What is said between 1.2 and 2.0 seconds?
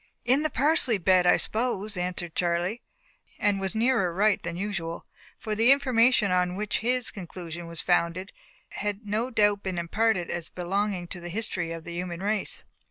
I suppose,"